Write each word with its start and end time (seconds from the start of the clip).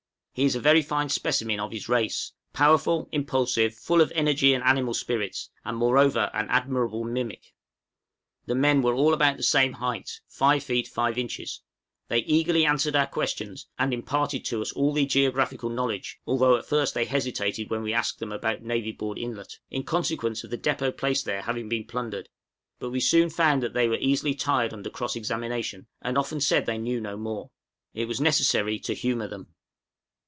He 0.33 0.45
is 0.45 0.55
a 0.55 0.61
very 0.61 0.81
fine 0.81 1.09
specimen 1.09 1.59
of 1.59 1.73
his 1.73 1.89
race, 1.89 2.31
powerful, 2.53 3.09
impulsive, 3.11 3.75
full 3.75 3.99
of 3.99 4.13
energy 4.15 4.53
and 4.53 4.63
animal 4.63 4.93
spirits, 4.93 5.49
and 5.65 5.75
moreover 5.75 6.31
an 6.33 6.47
admirable 6.49 7.03
mimic. 7.03 7.53
The 8.45 8.55
men 8.55 8.81
were 8.81 8.93
all 8.93 9.13
about 9.13 9.35
the 9.35 9.43
same 9.43 9.73
height, 9.73 10.21
5 10.29 10.63
feet 10.63 10.87
5 10.87 11.17
in.; 11.17 11.27
they 12.07 12.19
eagerly 12.19 12.65
answered 12.65 12.95
our 12.95 13.07
questions, 13.07 13.67
and 13.77 13.93
imparted 13.93 14.45
to 14.45 14.61
us 14.61 14.71
all 14.71 14.93
the 14.93 15.05
geographical 15.05 15.69
knowledge, 15.69 16.19
although 16.25 16.55
at 16.55 16.65
first 16.65 16.93
they 16.93 17.05
hesitated 17.05 17.69
when 17.69 17.83
we 17.83 17.93
asked 17.93 18.19
them 18.19 18.31
about 18.31 18.61
Navy 18.63 18.93
Board 18.93 19.17
Inlet, 19.19 19.59
in 19.69 19.83
consequence 19.83 20.45
of 20.45 20.49
the 20.49 20.57
depôt 20.57 20.95
placed 20.95 21.25
there 21.25 21.41
having 21.41 21.67
been 21.67 21.85
plundered; 21.85 22.29
but 22.79 22.89
we 22.89 23.01
soon 23.01 23.29
found 23.29 23.61
that 23.63 23.73
they 23.73 23.89
were 23.89 23.97
easily 23.97 24.33
tired 24.33 24.71
under 24.73 24.89
cross 24.89 25.17
examination, 25.17 25.87
and 26.01 26.17
often 26.17 26.39
said 26.39 26.65
they 26.65 26.77
knew 26.77 27.01
no 27.01 27.17
more; 27.17 27.51
it 27.93 28.07
was 28.07 28.21
necessary 28.21 28.79
to 28.79 28.93
humor 28.95 29.27
them. 29.27 29.47